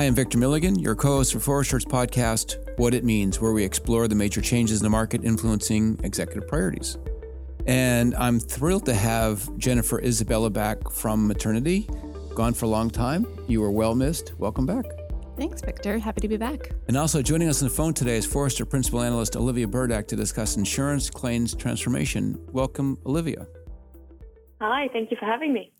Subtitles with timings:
[0.00, 3.62] Hi, I'm Victor Milligan, your co host for Forrester's podcast, What It Means, where we
[3.62, 6.96] explore the major changes in the market influencing executive priorities.
[7.66, 11.86] And I'm thrilled to have Jennifer Isabella back from maternity.
[12.34, 13.26] Gone for a long time.
[13.46, 14.32] You were well missed.
[14.38, 14.86] Welcome back.
[15.36, 15.98] Thanks, Victor.
[15.98, 16.70] Happy to be back.
[16.88, 20.16] And also joining us on the phone today is Forrester Principal Analyst Oliwia Berdak to
[20.16, 22.42] discuss insurance claims transformation.
[22.52, 23.46] Welcome, Oliwia.
[24.62, 25.72] Hi, thank you for having me.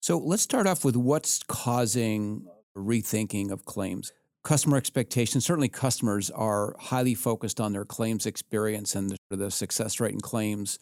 [0.00, 4.12] So let's start off with what's causing rethinking of claims.
[4.42, 10.14] Customer expectations, certainly customers are highly focused on their claims experience and the, success rate
[10.14, 10.78] in claims.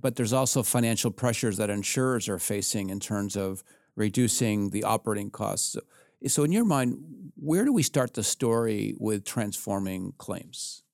[0.00, 3.64] But there's also financial pressures that insurers are facing in terms of
[3.96, 5.76] reducing the operating costs.
[6.28, 10.84] So, in your mind, where do we start the story with transforming claims?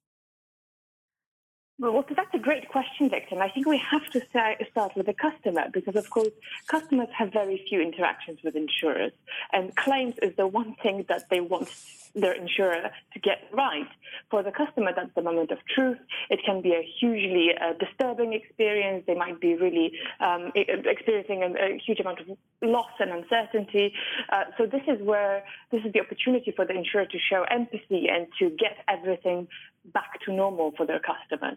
[1.81, 3.37] Well, that's a great question, Victor.
[3.37, 6.33] And I think we have to start with the customer because, of course,
[6.67, 9.13] customers have very few interactions with insurers.
[9.53, 11.69] And claims is the one thing that they want
[12.17, 13.87] their insurer to get right.
[14.29, 15.99] For the customer, that's the moment of truth.
[16.31, 19.05] It can be a hugely uh, disturbing experience.
[19.07, 22.27] They might be really um, experiencing a, a, huge amount of
[22.61, 23.95] loss and uncertainty.
[24.31, 28.09] Uh, so this is where this is the opportunity for the insurer to show empathy
[28.09, 29.47] and to get everything
[29.93, 31.57] back to normal for their customers.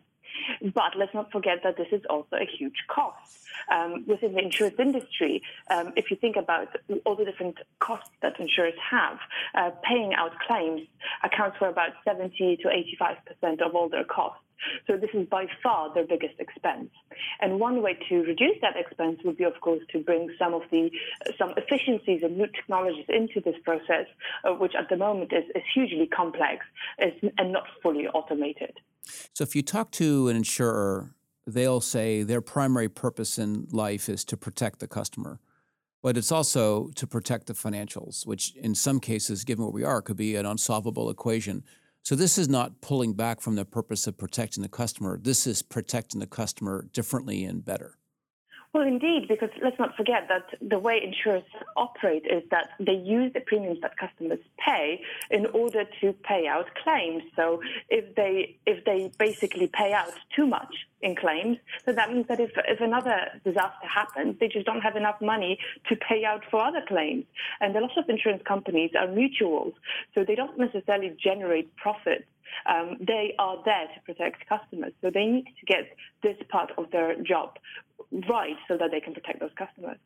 [0.74, 3.40] But let's not forget that this is also a huge cost.
[3.72, 6.70] Um, within the insurance industry, um, if you think about
[7.06, 9.20] all the different costs that insurers have,
[9.56, 10.82] uh, paying out claims
[11.24, 12.68] accounts for about 70 to
[13.44, 14.42] 85% of all their costs.
[14.88, 16.90] So this is by far their biggest expense.
[17.40, 20.64] And one way to reduce that expense would be, of course, to bring some of
[20.72, 20.92] the
[21.38, 24.08] some efficiencies and new technologies into this process,
[24.44, 26.66] uh, which at the moment is, is hugely complex
[27.00, 28.80] and not fully automated.
[29.33, 31.16] So if you talk to an insurer,
[31.47, 35.39] they'll say their primary purpose in life is to protect the customer.
[36.03, 40.02] But it's also to protect the financials, which in some cases, given where we are,
[40.02, 41.63] could be an unsolvable equation.
[42.03, 45.19] So this is not pulling back from the purpose of protecting the customer.
[45.22, 48.00] This is protecting the customer differently and better.
[48.74, 51.44] Well, indeed, because let's not forget that the way insurers
[51.76, 56.68] operate is that they use the premiums that customers pay in order to pay out
[56.82, 57.22] claims.
[57.36, 62.28] So if they if they basically pay out too much in claims, then that means
[62.30, 65.59] that if, if another disaster happens, they just don't have enough money
[65.90, 67.26] to pay out for other claims.
[67.59, 69.74] And a lot of insurance companies are mutuals,
[70.16, 72.24] so they don't necessarily generate profits
[72.66, 74.94] um, they are there to protect customers.
[75.02, 77.58] So they need to get this part of their job
[78.29, 79.97] right so that they can protect those customers.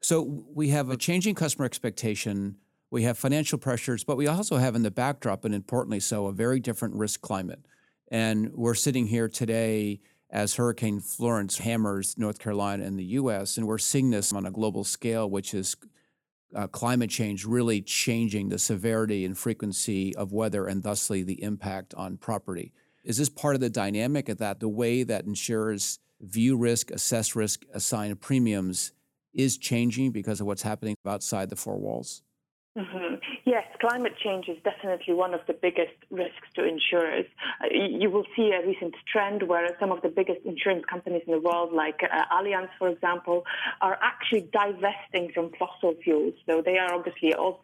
[0.00, 2.56] So we have a changing customer expectation.
[2.90, 6.32] We have financial pressures, but we also have in the backdrop, and importantly so, a
[6.32, 7.60] very different risk climate.
[8.10, 10.00] And we're sitting here today
[10.30, 14.50] as Hurricane Florence hammers North Carolina and the US, and we're seeing this on a
[14.50, 15.76] global scale, which is
[16.54, 21.94] uh, climate change really changing the severity and frequency of weather and thusly the impact
[21.94, 22.72] on property.
[23.04, 27.36] Is this part of the dynamic of that the way that insurers view risk, assess
[27.36, 28.92] risk, assign premiums
[29.34, 32.22] is changing because of what's happening outside the four walls?
[32.78, 33.14] Mm-hmm.
[33.44, 37.26] Yes, climate change is definitely one of the biggest risks to insurers.
[37.60, 41.32] Uh, you will see a recent trend where some of the biggest insurance companies in
[41.32, 43.44] the world, like uh, Allianz, for example,
[43.80, 46.34] are actually divesting from fossil fuels.
[46.48, 47.58] So they are obviously also,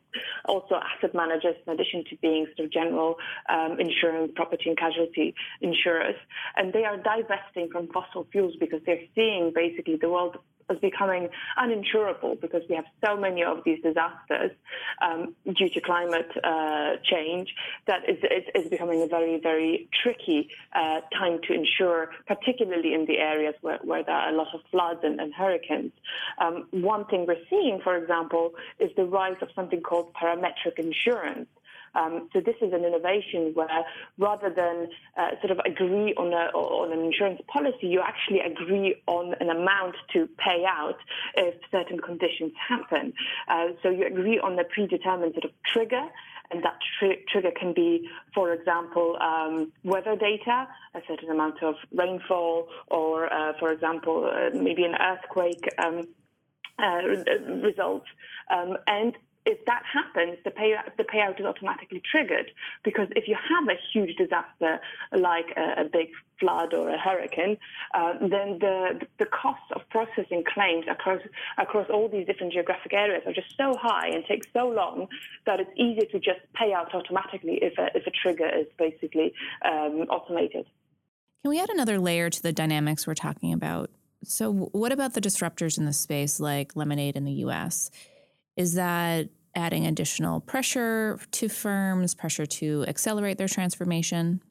[0.75, 3.17] asset managers in addition to being sort of general
[3.49, 6.17] um, insurance, property and casualty insurers.
[6.57, 10.39] And they are divesting from fossil fuels because they're seeing basically the world
[10.71, 14.51] as becoming uninsurable because we have so many of these disasters
[15.03, 17.55] um, due to climate uh, change
[17.87, 18.21] that it's,
[18.55, 23.79] it's, becoming a very, very tricky uh, time to insure, particularly in the areas where,
[23.85, 25.93] where there are a lot of floods and, and hurricanes.
[26.39, 31.49] Um, one thing we're seeing, for example, is the rise of something called parametric insurance.
[31.95, 33.85] Um, so this is an innovation where
[34.19, 38.97] rather than uh, sort of agree on, a, on an insurance policy, you actually agree
[39.07, 40.99] on an amount to pay out
[41.37, 43.13] if certain conditions happen.
[43.49, 46.07] Uh, so you agree on a predetermined sort of trigger
[46.51, 51.75] and that tr- trigger can be, for example, um, weather data, a certain amount of
[51.93, 56.03] rainfall, or, uh, for example, uh, maybe an earthquake um,
[56.79, 57.01] uh,
[57.63, 58.07] results.
[58.51, 59.15] Um, and
[59.47, 62.51] if that happens, the payout, the payout is automatically triggered
[62.83, 64.81] because if you have a huge disaster
[65.13, 66.09] like a, a big
[66.41, 67.59] flood or a hurricane,
[67.95, 71.21] uh, then the the cost of processing claims across
[71.59, 75.09] across all these different geographic areas are just so high and take so long
[75.47, 79.35] that it's easier to just pay out automatically if a, if a trigger is basically
[79.65, 80.67] um, automated.
[81.43, 83.91] Can we add another layer to the dynamics we're talking about?
[84.23, 87.91] So, what about the disruptors in the space like Lemonade in the U.S.?
[88.57, 94.43] Is that adding additional pressure to firms, pressure to accelerate their transformation?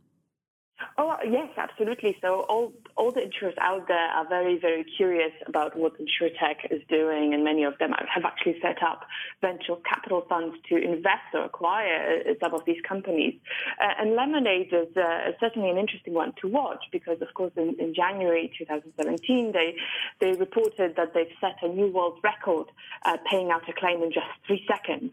[0.98, 2.18] Oh yes, absolutely.
[2.22, 6.82] So all all the insurers out there are very very curious about what insurtech is
[6.90, 9.06] doing, and many of them have actually set up
[9.42, 13.36] venture capital funds to invest or acquire uh, some of these companies.
[13.82, 17.76] Uh, and Lemonade is uh, certainly an interesting one to watch because, of course, in,
[17.80, 19.76] in, January 2017 they
[20.20, 22.68] they reported that they've set a new world record
[23.06, 25.12] uh, paying out a claim in just three seconds.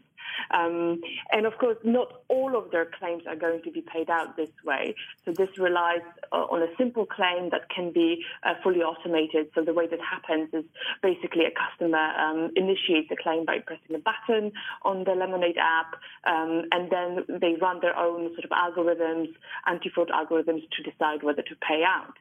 [0.53, 1.01] Um,
[1.31, 4.49] and of course, not all of their claims are going to be paid out this
[4.63, 4.95] way.
[5.25, 6.01] So this relies
[6.31, 9.49] on a simple claim that can be uh, fully automated.
[9.55, 10.65] So the way that happens is
[11.01, 14.51] basically a customer um, initiates a claim by pressing a button
[14.83, 15.95] on the Lemonade app,
[16.25, 19.29] um, and then they run their own sort of algorithms,
[19.67, 22.13] anti-fraud algorithms, to decide whether to pay out.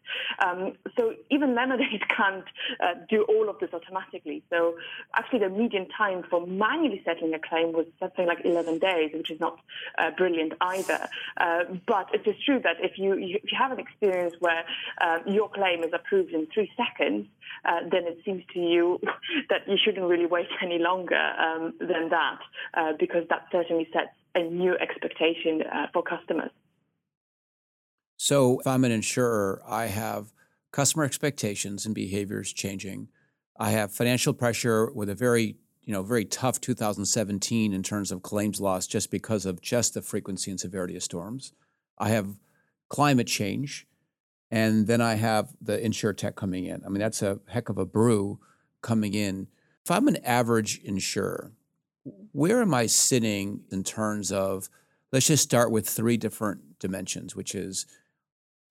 [0.45, 2.45] Um, so even Lemonade can't
[2.81, 4.43] uh, do all of this automatically.
[4.51, 4.77] So
[5.17, 9.31] actually, the median time for manually settling a claim was something like 11 days, which
[9.31, 9.59] is not
[9.99, 11.09] uh, brilliant either.
[11.37, 14.65] Uh, but it is true that if you, if you have an experience where
[15.01, 17.27] uh, your claim is approved in three seconds,
[17.65, 18.99] uh, then it seems to you
[19.51, 22.39] that you shouldn't really wait any longer um, than that,
[22.75, 26.51] uh, because that certainly sets a new expectation uh, for customers.
[28.17, 30.33] So if I'm an insurer, I have
[30.73, 33.09] customer expectations and behaviors changing.
[33.59, 38.23] I have financial pressure with a very you know, very tough 2017 in terms of
[38.23, 41.53] claims loss just because of just the frequency and severity of storms.
[41.99, 42.37] I have
[42.89, 43.87] climate change,
[44.51, 46.83] and then I have the insurtech coming in.
[46.85, 48.41] I mean, that's a heck of a brew
[48.83, 49.49] coming in.
[49.85, 51.53] If I'm an average insurer,
[52.33, 54.69] where am I sitting in terms of,
[55.13, 57.87] let's just start with three different dimensions, which is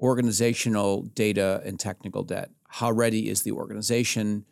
[0.02, 2.50] organizational data and technical debt.
[2.68, 4.46] How ready is the organization?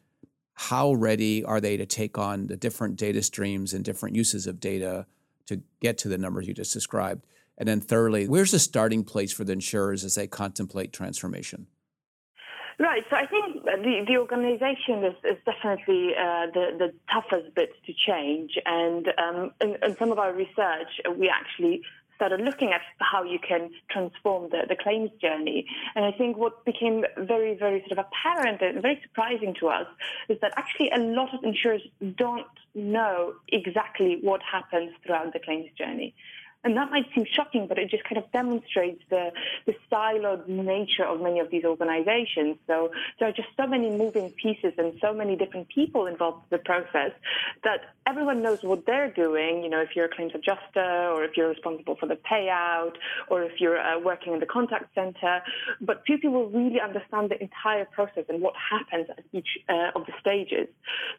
[0.59, 4.59] How ready are they to take on the different data streams and different uses of
[4.59, 5.05] data
[5.45, 7.27] to get to the numbers you just described?
[7.59, 11.67] And then thirdly, where's the starting place for the insurers as they contemplate transformation?
[12.79, 13.03] Right.
[13.09, 17.93] So I think the, the organization is, is definitely uh, the, the toughest bit to
[17.93, 18.57] change.
[18.65, 21.81] And um, in, in, some of our research, we actually
[22.17, 25.65] started looking at how you can transform the, the claims journey.
[25.95, 29.87] And I think what became very, very sort of apparent and very surprising to us
[30.27, 31.83] is that actually a lot of insurers
[32.17, 36.13] don't know exactly what happens throughout the claims journey.
[36.63, 39.31] And that might seem shocking, but it just kind of demonstrates the,
[39.65, 42.57] the siloed nature of many of these organizations.
[42.67, 46.57] So there are just so many moving pieces and so many different people involved in
[46.57, 47.11] the process
[47.63, 49.63] that everyone knows what they're doing.
[49.63, 52.93] You know, if you're a claims adjuster or if you're responsible for the payout
[53.29, 55.41] or if you're uh, working in the contact center,
[55.79, 60.05] but few people really understand the entire process and what happens at each uh, of
[60.05, 60.67] the stages.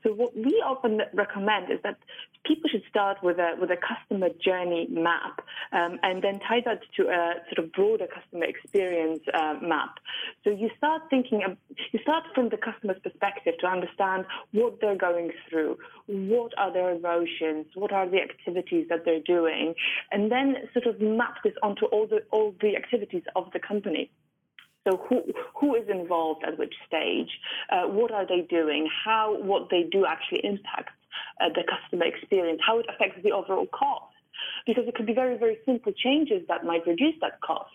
[0.03, 1.99] So what we often recommend is that
[2.45, 6.63] people should start with a, with a customer journey map map, um, and then tie
[6.65, 9.99] that to a sort of broader customer experience uh, map.
[10.45, 11.43] So you start thinking,
[11.93, 16.91] you start from the customer's perspective to understand what they're going through, what are their
[16.95, 19.75] emotions, what are the activities that they're doing,
[20.13, 24.11] and then sort of map this onto all the all the activities of the company.
[24.87, 25.23] So who
[25.59, 27.31] who is involved at which stage?
[27.71, 28.89] Uh, what are they doing?
[29.05, 30.93] How what they do actually impacts
[31.41, 32.61] uh, the customer experience?
[32.67, 34.18] How it affects the overall cost?
[34.67, 37.71] Because it could be very, very simple changes that might reduce that cost.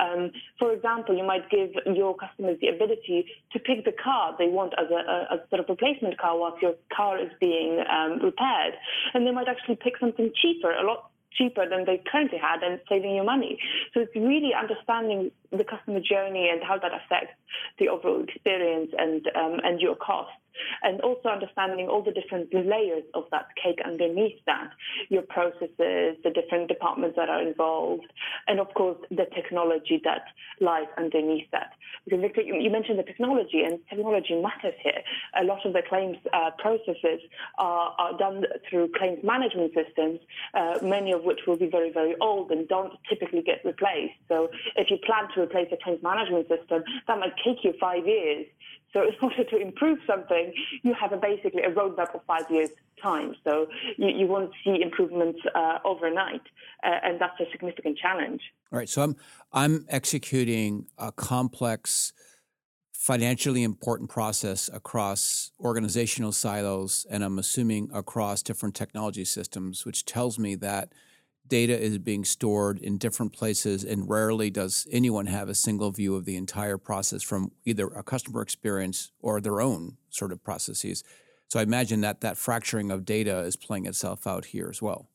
[0.00, 4.48] Um, for example, you might give your customers the ability to pick the car they
[4.48, 8.74] want as a, a sort of replacement car whilst your car is being um, repaired.
[9.14, 12.80] And they might actually pick something cheaper, a lot cheaper than they currently had and
[12.88, 13.58] saving you money.
[13.92, 17.34] So it's really understanding the customer journey and how that affects
[17.78, 20.30] the overall experience and um, and your cost
[20.82, 24.70] and also understanding all the different layers of that cake underneath that,
[25.08, 28.06] your processes, the different departments that are involved,
[28.48, 30.24] and of course the technology that
[30.60, 31.72] lies underneath that.
[32.04, 35.02] Because Victor, you mentioned the technology, and technology matters here.
[35.40, 37.20] A lot of the claims uh, processes
[37.58, 40.20] are, are, done through claims management systems,
[40.54, 44.14] uh, many of which will be very, very old and don't typically get replaced.
[44.28, 48.06] So if you plan to replace a claims management system, that might take you five
[48.06, 48.46] years.
[48.96, 52.70] So in order to improve something, you have a basically a roadmap of five years
[53.02, 53.34] time.
[53.44, 53.66] So
[53.98, 56.40] you, you won't see improvements uh, overnight,
[56.82, 58.40] uh, and that's a significant challenge.
[58.72, 58.88] All right.
[58.88, 59.16] So I'm
[59.52, 62.14] I'm executing a complex,
[62.92, 70.38] financially important process across organizational silos, and I'm assuming across different technology systems, which tells
[70.38, 70.92] me that
[71.48, 76.14] data is being stored in different places, and rarely does anyone have a single view
[76.16, 81.04] of the entire process from either a customer experience or their own sort of processes.
[81.48, 85.08] So I imagine that that fracturing of data is playing itself out here as well.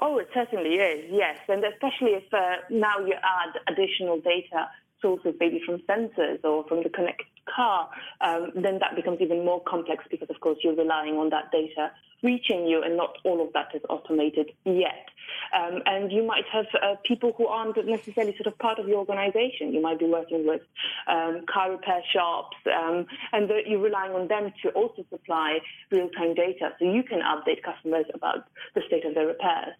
[0.00, 1.38] Oh, it certainly is, yes.
[1.48, 4.68] And especially if uh, now you add additional data
[5.04, 7.90] sources, maybe from sensors or from the connected car,
[8.22, 11.90] um, then that becomes even more complex because, of course, you're relying on that data
[12.24, 15.06] reaching you, and not all of that is automated yet.
[15.54, 18.98] Um, and you might have uh, people who aren't necessarily sort of part of your
[18.98, 19.72] organization.
[19.72, 20.62] You might be working with
[21.06, 25.58] um, car repair shops, um, and the, you're relying on them to also supply
[25.90, 29.74] real-time data so you can update customers about the state of their repairs.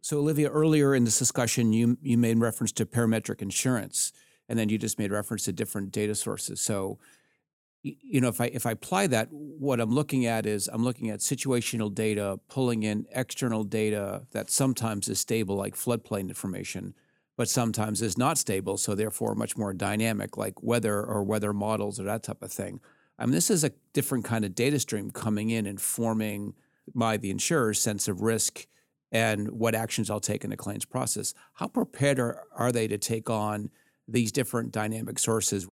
[0.00, 4.12] So, Oliwia, earlier in this discussion, you you made reference to parametric insurance
[4.48, 6.60] and then you just made reference to different data sources.
[6.60, 6.98] So,
[7.82, 11.10] you know, if I if I apply that, what I'm looking at is I'm looking
[11.10, 16.94] at situational data, pulling in external data that sometimes is stable, like floodplain information,
[17.36, 22.00] but sometimes is not stable, so therefore much more dynamic, like weather or weather models
[22.00, 22.80] or that type of thing.
[23.18, 26.54] I mean, this is a different kind of data stream coming in and forming
[26.94, 28.66] my the insurer's sense of risk
[29.10, 31.34] and what actions I'll take in the claims process.
[31.54, 33.70] How prepared are, are they to take on
[34.08, 35.68] these different dynamic sources?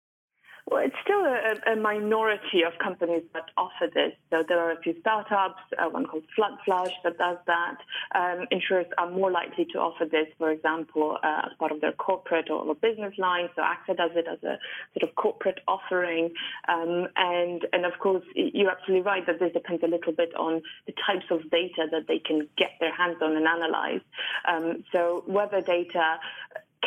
[0.66, 4.12] Well, it's still a, a, minority of companies that offer this.
[4.30, 7.76] So there are a few startups, uh, one called FloodFlash that does that.
[8.14, 11.92] Um, insurers are more likely to offer this, for example, uh, as part of their
[11.92, 13.50] corporate or, business line.
[13.56, 14.58] So AXA does it as a
[14.98, 16.32] sort of corporate offering.
[16.66, 20.62] Um, and, and of course, you're absolutely right that this depends a little bit on
[20.86, 24.00] the types of data that they can get their hands on and analyze.
[24.48, 26.18] Um, so weather data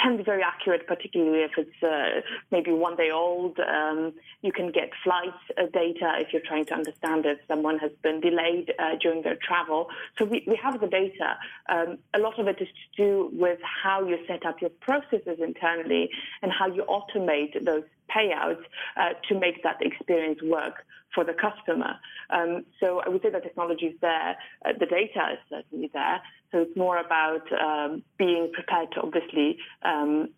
[0.02, 3.60] can be very accurate, particularly if it's uh, maybe one day old.
[3.60, 7.92] Um, you can get flight uh, data if you're trying to understand if someone has
[8.04, 9.88] been delayed uh, during their travel.
[10.18, 11.38] So we, we have the data.
[11.70, 15.40] Um, a lot of it is to do with how you set up your processes
[15.40, 16.10] internally
[16.42, 17.84] and how you automate those
[18.16, 18.64] payouts
[18.96, 21.96] uh, to make that experience work for the customer.
[22.30, 26.22] Um, so I would say the technology is there, uh, the data is certainly there.
[26.52, 30.30] So it's more about um, being prepared to obviously um,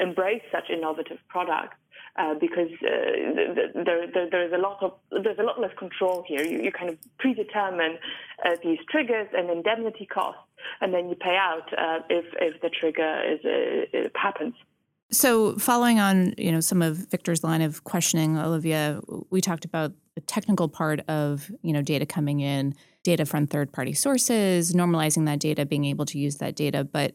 [0.00, 1.76] embrace such innovative products.
[2.16, 4.92] Uh, because uh, there, there, there's a lot of
[5.24, 6.44] there's a lot less control here.
[6.44, 7.98] You, you kind of predetermine
[8.44, 10.40] uh, these triggers and indemnity costs,
[10.80, 14.54] and then you pay out uh, if if the trigger is uh, happens.
[15.10, 19.92] So, following on, you know, some of Victor's line of questioning, Oliwia, we talked about
[20.14, 25.26] the technical part of, you know, data coming in data from third party sources, normalizing
[25.26, 26.84] that data, being able to use that data.
[26.84, 27.14] But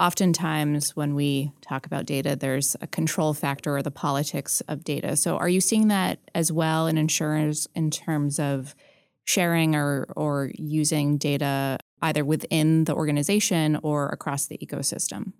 [0.00, 5.14] oftentimes when we talk about data, there's a control factor or the politics of data.
[5.16, 8.74] So are you seeing that as well in insurers in terms of
[9.24, 15.32] sharing or or using data either within the organization or across the ecosystem?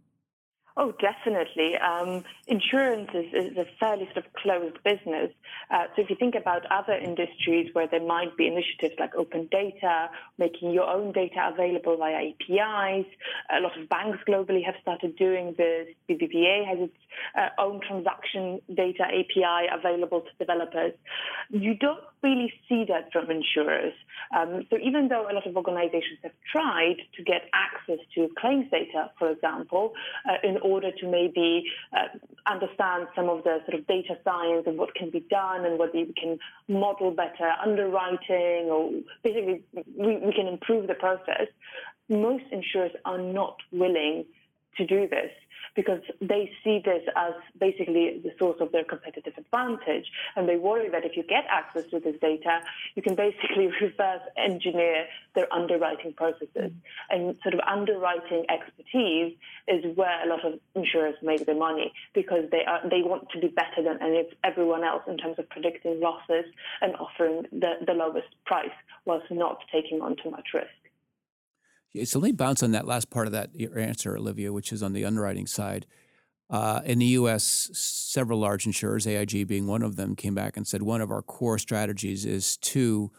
[0.76, 1.76] Oh, definitely.
[1.76, 5.32] Um, insurance is, is, a fairly sort of closed business.
[5.70, 9.48] Uh, so if you think about other industries where there might be initiatives like open
[9.50, 10.08] data,
[10.38, 13.06] making your own data available via APIs,
[13.54, 15.88] a lot of banks globally have started doing this.
[16.08, 16.96] BBVA has its
[17.36, 20.92] uh, own transaction data API available to developers.
[21.50, 23.92] You don't really see that from insurers.
[24.36, 28.70] Um, so even though a lot of organizations have tried to get access to claims
[28.70, 29.92] data, for example,
[30.28, 32.08] uh, in order to maybe uh,
[32.46, 35.92] understand some of the sort of data science and what can be done and whether
[35.94, 38.90] we can model better underwriting or
[39.22, 39.62] basically
[39.96, 41.46] we, we can improve the process,
[42.08, 44.24] most insurers are not willing
[44.76, 45.30] to do this
[45.74, 50.06] because they see this as basically the source of their competitive advantage.
[50.36, 52.60] And they worry that if you get access to this data,
[52.94, 56.72] you can basically reverse engineer their underwriting processes.
[57.10, 59.36] And sort of underwriting expertise
[59.68, 63.40] is where a lot of insurers make their money because they are they want to
[63.40, 63.98] be better than
[64.44, 66.44] everyone else in terms of predicting losses
[66.80, 68.68] and offering the, the lowest price
[69.04, 70.79] whilst not taking on too much risk.
[72.04, 74.92] So let me bounce on that last part of that answer, Oliwia, which is on
[74.92, 75.86] the underwriting side.
[76.48, 80.66] Uh, in the U.S., several large insurers, AIG being one of them, came back and
[80.66, 83.10] said one of our core strategies is to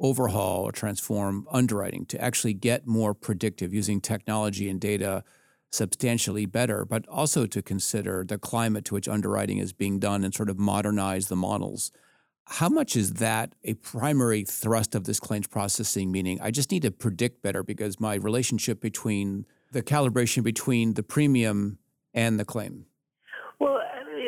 [0.00, 5.24] overhaul or transform underwriting to actually get more predictive using technology and data
[5.70, 10.32] substantially better, but also to consider the climate to which underwriting is being done and
[10.32, 11.90] sort of modernize the models.
[12.50, 16.10] How much is that a primary thrust of this claims processing?
[16.10, 21.02] Meaning, I just need to predict better because my relationship between the calibration between the
[21.02, 21.78] premium
[22.14, 22.86] and the claim.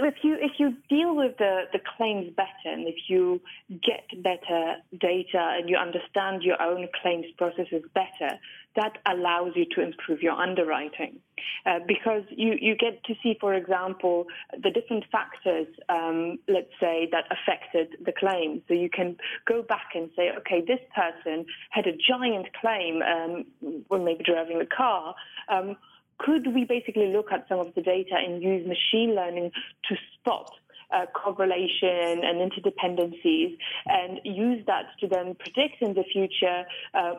[0.03, 3.41] If you if you deal with the, the claims better and if you
[3.71, 8.39] get better data and you understand your own claims processes better,
[8.77, 11.19] that allows you to improve your underwriting.
[11.67, 17.09] Uh, because you, you get to see, for example, the different factors, um, let's say,
[17.11, 18.63] that affected the claim.
[18.69, 19.17] So you can
[19.49, 24.59] go back and say, okay, this person had a giant claim um, when maybe driving
[24.59, 25.15] the car.
[25.49, 25.77] Um,
[26.25, 29.51] could we basically look at some of the data and use machine learning
[29.89, 30.51] to spot
[30.93, 37.15] uh, correlation and interdependencies and use that to then predict in the future uh,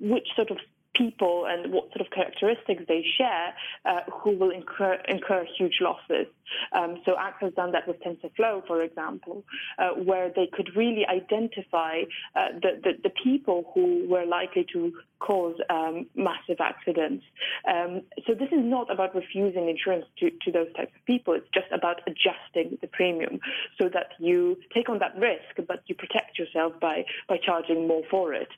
[0.00, 0.58] which sort of
[0.94, 6.26] people and what sort of characteristics they share uh, who will incur, incur huge losses.
[6.72, 9.44] Um, so AXA has done that with TensorFlow, for example,
[9.78, 12.02] uh, where they could really identify
[12.36, 17.24] uh, the, the, the, people who were likely to cause um, massive accidents.
[17.68, 21.34] Um, so this is not about refusing insurance to, to those types of people.
[21.34, 23.38] It's just about adjusting the premium
[23.80, 28.02] so that you take on that risk, but you protect yourself by, by charging more
[28.10, 28.48] for it.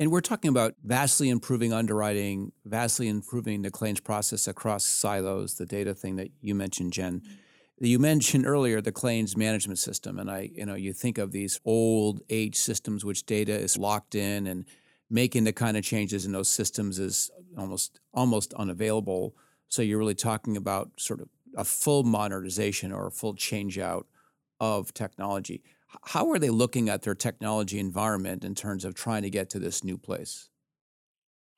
[0.00, 5.66] And we're talking about vastly improving underwriting, vastly improving the claims process across silos, the
[5.66, 7.20] data thing that you mentioned, Jen.
[7.20, 7.84] Mm-hmm.
[7.84, 11.60] You mentioned earlier the claims management system, and I, you know, you think of these
[11.66, 14.64] old age systems which data is locked in, and
[15.10, 19.34] making the kind of changes in those systems is almost almost unavailable.
[19.68, 24.06] So you're really talking about sort of a full modernization or a full change out
[24.60, 25.62] of technology.
[26.04, 29.58] How are they looking at their technology environment in terms of trying to get to
[29.58, 30.49] this new place?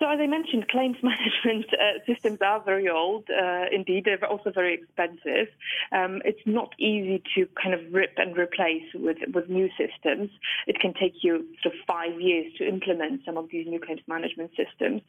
[0.02, 3.22] So, as I mentioned, claims management uh, systems are very old.
[3.30, 5.46] Uh, indeed, they're also very expensive.
[5.92, 10.30] Um, it's not easy to kind of rip and replace with, with new systems.
[10.66, 14.00] It can take you sort of five years to implement some of these new claims
[14.08, 15.02] management systems.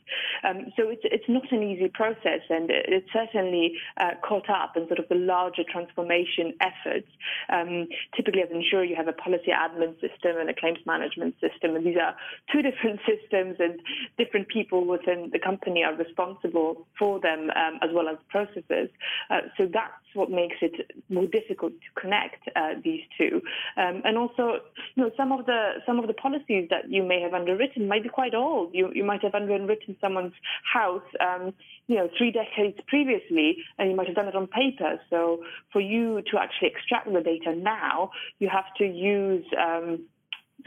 [0.44, 4.86] Um, so, it's, it's not an easy process, and it's certainly uh, caught up in
[4.86, 7.10] sort of the larger transformation efforts.
[7.50, 11.34] Um, typically, as an insurer, you have a policy admin system and a claims management
[11.42, 12.16] system, and these are
[12.52, 13.80] two different systems and
[14.20, 18.90] different people within the company are responsible for them um, as well as processes.
[19.30, 23.42] Uh, so that's what makes it more difficult to connect uh, these two.
[23.78, 24.60] Um, and also,
[24.96, 28.04] you know, some of the some of the policies that you may have underwritten might
[28.04, 28.74] be quite old.
[28.74, 30.34] You you might have underwritten someone's
[30.72, 31.54] house, um,
[31.88, 35.00] you know, three decades previously, and you might have done it on paper.
[35.10, 40.04] So for you to actually extract the data now, you have to use um,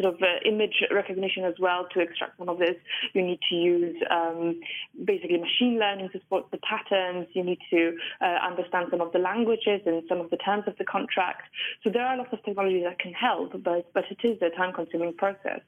[0.01, 2.77] sort of uh, image recognition as well to extract some of this.
[3.15, 4.61] You need to use um,
[5.05, 7.27] basically machine learning to spot the patterns.
[7.33, 10.77] You need to uh, understand some of the languages and some of the terms of
[10.79, 11.43] the contract.
[11.85, 14.73] So there are lots of technologies that can help, but, but it is a time
[14.73, 15.61] consuming process.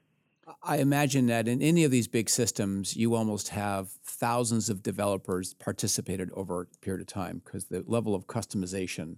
[0.62, 5.52] I imagine that in any of these big systems, you almost have thousands of developers
[5.54, 9.16] participated over a period of time because the level of customization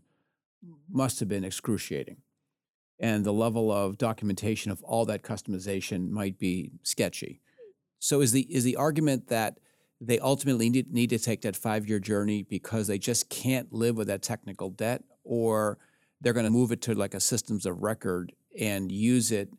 [0.90, 2.16] must have been excruciating
[3.00, 7.40] and the level of documentation of all that customization might be sketchy.
[7.98, 9.58] So is the is the argument that
[10.00, 13.96] they ultimately need, need to take that five year journey because they just can't live
[13.96, 15.78] with that technical debt, or
[16.20, 19.50] they're going to move it to like a systems of record and use it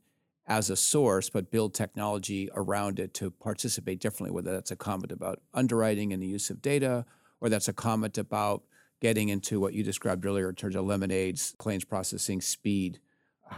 [0.47, 5.12] as a source, but build technology around it to participate differently, whether that's a comment
[5.12, 7.06] about underwriting and the use of data,
[7.39, 8.63] or that's a comment about
[8.99, 12.99] getting into what you described earlier in terms of Lemonade's, claims processing, speed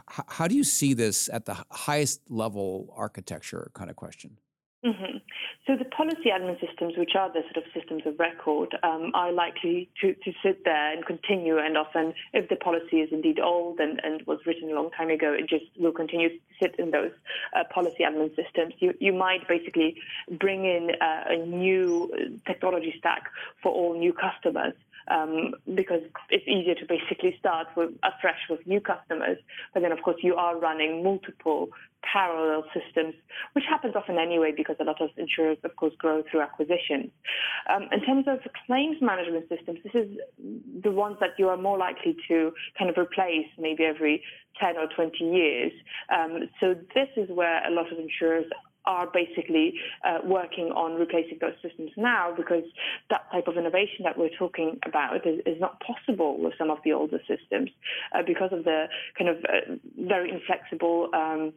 [0.08, 4.38] how do you see this at the highest level architecture kind of question?
[4.86, 5.17] Mm-hmm.
[5.65, 9.32] So the policy admin systems, which are the sort of systems of record, um, are
[9.32, 11.58] likely to, to sit there and continue.
[11.58, 15.10] And often, if the policy is indeed old and, and was written a long time
[15.10, 17.12] ago, it just will continue to sit in those
[17.56, 18.73] uh, policy admin systems.
[18.79, 19.95] You, you might basically
[20.38, 22.12] bring in uh, a new
[22.45, 23.29] technology stack
[23.62, 24.73] for all new customers
[25.10, 29.38] um, because it's easier to basically start with afresh with new customers.
[29.74, 31.70] But then, of course, you are running multiple
[32.04, 33.13] parallel systems,
[33.54, 37.10] which happens often anyway because a lot of insurers, of course, grow through acquisitions.
[37.74, 40.18] Um, in terms of claims management systems, this is
[40.84, 44.22] the ones that you are more likely to kind of replace maybe every
[44.60, 45.72] 10 or 20 years.
[46.13, 48.46] Um, so this is where a lot of insurers
[48.86, 52.63] are basically uh, working on replacing those systems now because
[53.10, 56.78] that type of innovation that we're talking about is, is not possible with some of
[56.84, 57.69] the older systems
[58.13, 58.86] uh, because of the
[59.17, 61.54] kind of uh, very inflexible um,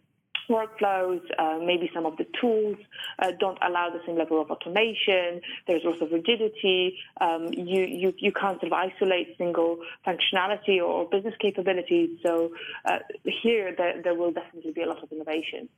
[0.48, 2.76] workflows, uh, maybe some of the tools
[3.18, 5.40] uh, don't allow the same level of automation.
[5.66, 6.98] There's also rigidity.
[7.20, 12.10] Um, you, you, you can't sort of isolate single functionality or business capabilities.
[12.24, 12.52] So
[12.84, 12.98] uh,
[13.42, 15.68] here, there, there will definitely be a lot of innovation.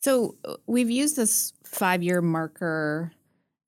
[0.00, 3.12] So uh, we've used this five year marker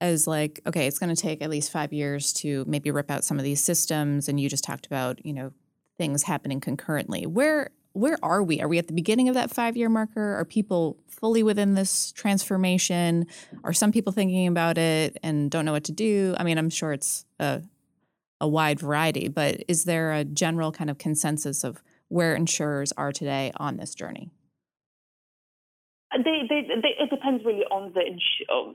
[0.00, 3.24] as like, okay, it's going to take at least five years to maybe rip out
[3.24, 4.28] some of these systems.
[4.28, 5.52] And you just talked about, you know,
[5.98, 7.26] things happening concurrently.
[7.26, 8.60] Where where are we?
[8.60, 10.36] Are we at the beginning of that five year marker?
[10.36, 13.26] Are people fully within this transformation?
[13.64, 16.34] Are some people thinking about it and don't know what to do?
[16.38, 17.62] I mean, I'm sure it's a,
[18.40, 23.10] a wide variety, but is there a general kind of consensus of where insurers are
[23.10, 24.30] today on this journey?
[26.12, 28.02] They, they, they, it depends really on the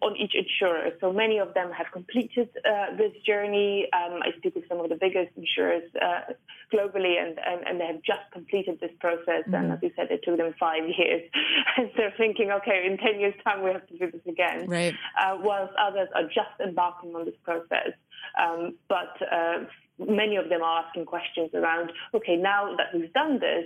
[0.01, 0.91] on each insurer.
[1.01, 3.87] So many of them have completed uh, this journey.
[3.91, 6.31] Um, I speak with some of the biggest insurers uh,
[6.73, 9.43] globally, and, and, and, they have just completed this process.
[9.43, 9.55] Mm-hmm.
[9.55, 11.29] And as you said, it took them five years,
[11.77, 14.67] and they're thinking, okay, in ten years' time we have to do this again.
[14.67, 14.93] Right.
[15.19, 17.91] Uh, whilst others are just embarking on this process,
[18.39, 19.65] um, but uh,
[19.99, 23.65] many of them are asking questions around, okay, now that we've done this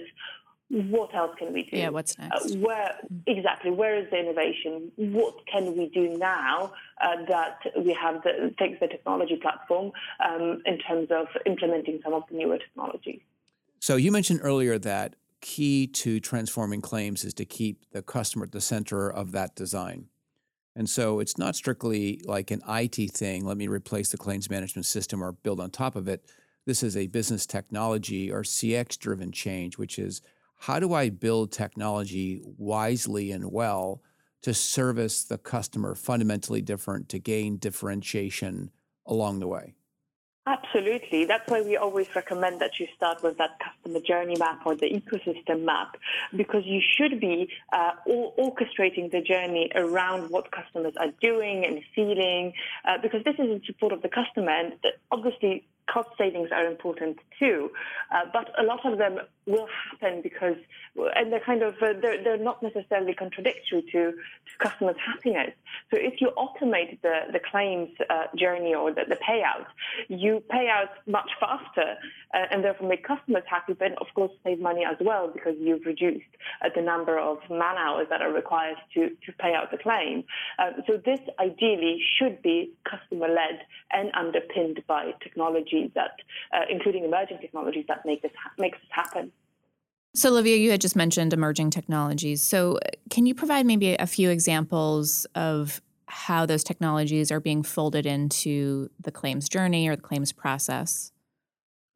[0.69, 1.77] what else can we do?
[1.77, 2.51] Yeah, what's uh, next?
[2.53, 3.71] Uh, where exactly?
[3.71, 4.91] Where is the innovation?
[4.97, 9.91] What can we do now uh, that we have the thanks the technology platform
[10.23, 13.21] um, in terms of implementing some of the newer technologies?
[13.79, 18.51] So you mentioned earlier that key to transforming claims is to keep the customer at
[18.51, 20.05] the center of that design.
[20.75, 23.45] And so it's not strictly like an IT thing.
[23.45, 26.25] Let me replace the claims management system or build on top of it.
[26.65, 30.21] This is a business technology or CX driven change, which is
[30.59, 34.01] how do I build technology wisely and well
[34.41, 38.71] to service the customer fundamentally different to gain differentiation
[39.05, 39.75] along the way?
[40.45, 41.25] Absolutely.
[41.25, 44.87] That's why we always recommend that you start with that customer journey map or the
[44.87, 45.95] ecosystem map,
[46.35, 52.53] because you should be uh, orchestrating the journey around what customers are doing and feeling,
[52.85, 54.51] uh, because this is in support of the customer.
[54.51, 54.73] And
[55.11, 57.71] obviously, cost savings are important too,
[58.13, 60.56] uh, but a lot of them will happen because,
[61.15, 65.52] and they're kind of, uh, they're, they're not necessarily contradictory to, to customers' happiness.
[65.91, 69.65] So if you automate the, the claims uh, journey or the, the payout,
[70.08, 71.95] you pay out much faster
[72.34, 75.86] uh, and therefore make customers happy, but of course save money as well because you've
[75.86, 76.32] reduced
[76.63, 80.23] uh, the number of man hours that are required to, to pay out the claim.
[80.60, 85.12] Uh, so this ideally should be customer led and underpinned by
[85.79, 89.31] technologies that, uh, including emerging technologies that make this ha- makes this happen.
[90.15, 92.41] So, Oliwia, you had just mentioned emerging technologies.
[92.41, 97.61] So, uh, can you provide maybe a few examples of how those technologies are being
[97.61, 101.11] folded into the claims journey or the claims process?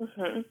[0.02, 0.42] Mm-hmm.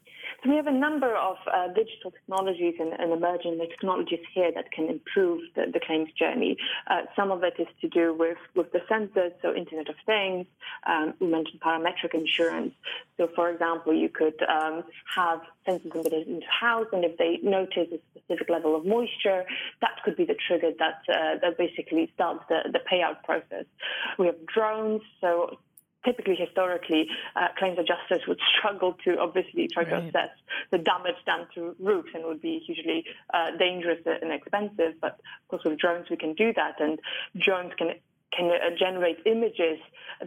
[0.43, 4.71] So we have a number of uh, digital technologies and, and, emerging technologies here that
[4.71, 6.57] can improve the, the claims journey.
[6.87, 10.45] Uh, some of it is to do with, with the sensors, so Internet of Things.
[10.85, 12.73] Um, we mentioned parametric insurance.
[13.17, 14.83] So, for example, you could um,
[15.15, 19.45] have sensors embedded into house, and if they notice a specific level of moisture,
[19.81, 23.65] that could be the trigger that uh, that basically starts the, the payout process.
[24.17, 25.57] We have drones, so
[26.05, 29.89] typically historically uh, claims adjusters would struggle to obviously try right.
[29.89, 30.29] to assess
[30.71, 34.93] the damage done to roofs and would be hugely uh, dangerous and expensive.
[35.01, 36.99] But of course, with drones we can do that, and
[37.37, 37.91] drones can
[38.35, 39.79] can uh, generate images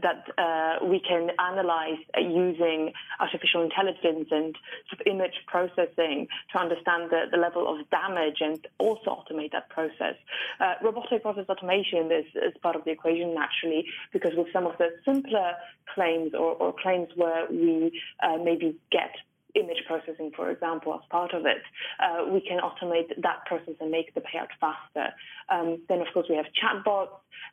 [0.02, 4.56] that uh, we can analyze using artificial intelligence and
[4.90, 9.68] sort of image processing to understand the, the level of damage and also automate that
[9.68, 10.14] process.
[10.60, 14.76] Uh, robotic process automation is, is, part of the equation naturally because with some of
[14.78, 15.52] the simpler
[15.94, 19.12] claims or, or claims where we uh, maybe get
[19.56, 21.62] image processing, for example, as part of it,
[21.98, 25.12] uh, we can automate that process and make the payout faster.
[25.48, 27.08] Um, then, of course, we have chatbots.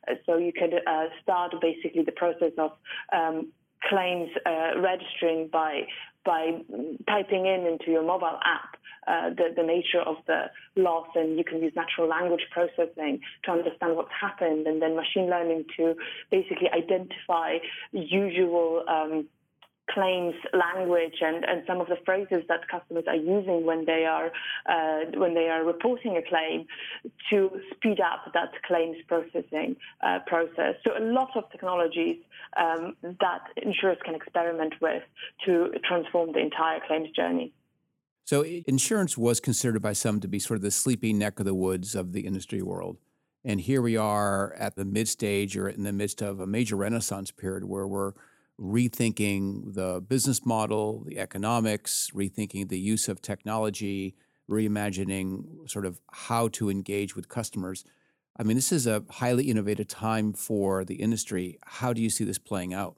[0.08, 2.72] Uh, so you could uh, start basically the process of
[3.12, 3.48] um,
[3.88, 5.82] claims uh, registering by
[6.24, 6.52] by
[7.06, 10.44] typing in into your mobile app uh, the, the, nature of the
[10.76, 15.28] loss, and you can use natural language processing to understand what's happened, and then machine
[15.28, 15.94] learning to
[16.30, 17.58] basically identify
[17.92, 19.26] usual um,
[19.90, 24.32] claims language and, and some of the phrases that customers are using when they are
[24.66, 26.66] uh, when they are reporting a claim
[27.30, 30.74] to speed up that claims processing uh, process.
[30.86, 32.16] So a lot of technologies
[32.56, 35.02] um, that insurers can experiment with
[35.44, 37.52] to transform the entire claims journey.
[38.24, 41.54] So insurance was considered by some to be sort of the sleepy neck of the
[41.54, 42.96] woods of the industry world.
[43.44, 46.76] And here we are at the mid stage or in the midst of a major
[46.76, 48.12] renaissance period where we're
[48.60, 54.14] rethinking the business model, the economics, rethinking the use of technology,
[54.48, 57.84] reimagining sort of how to engage with customers.
[58.36, 61.58] I mean, this is a highly innovative time for the industry.
[61.64, 62.96] How do you see this playing out?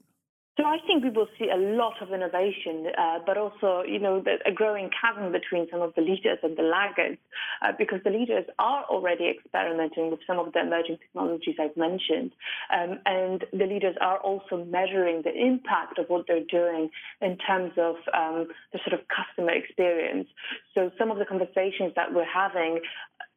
[0.57, 4.21] So I think we will see a lot of innovation, uh, but also, you know,
[4.21, 7.19] the, a growing chasm between some of the leaders and the laggards,
[7.61, 12.31] uh, because the leaders are already experimenting with some of the emerging technologies I've mentioned,
[12.73, 16.89] um, and the leaders are also measuring the impact of what they're doing
[17.21, 20.27] in terms of um, the sort of customer experience.
[20.73, 22.79] So some of the conversations that we're having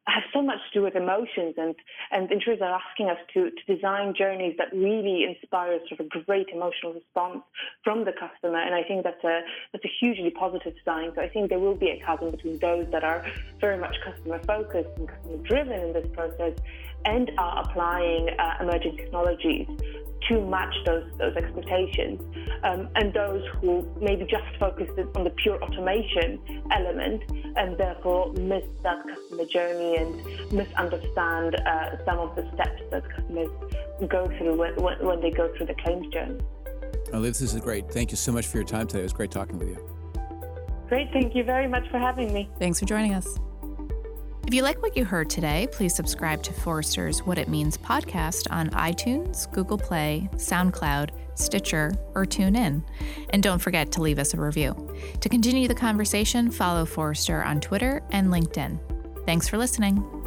[0.07, 1.75] have so much to do with emotions and,
[2.11, 6.23] and insurers are asking us to, to design journeys that really inspire sort of a
[6.25, 7.41] great emotional response
[7.83, 8.59] from the customer.
[8.59, 11.11] And I think that's a, that's a hugely positive sign.
[11.15, 13.25] So I think there will be a chasm between those that are
[13.59, 16.53] very much customer focused and customer driven in this process
[17.05, 19.67] and are applying uh, emerging technologies
[20.27, 22.21] to match those those expectations,
[22.63, 26.39] um, and those who maybe just focused on the pure automation
[26.71, 27.23] element
[27.55, 33.49] and therefore miss that customer journey and misunderstand uh, some of the steps that customers
[34.07, 34.73] go through when,
[35.05, 36.39] when they go through the claims journey.
[37.11, 37.91] Oliwia, this is great.
[37.91, 39.01] Thank you so much for your time today.
[39.01, 39.77] It was great talking with you.
[40.87, 41.09] Great.
[41.11, 42.49] Thank you very much for having me.
[42.59, 43.39] Thanks for joining us.
[44.51, 48.51] If you like what you heard today, please subscribe to Forrester's What It Means podcast
[48.51, 52.83] on iTunes, Google Play, SoundCloud, Stitcher, or TuneIn.
[53.29, 54.93] And don't forget to leave us a review.
[55.21, 58.77] To continue the conversation, follow Forrester on Twitter and LinkedIn.
[59.25, 60.20] Thanks for listening.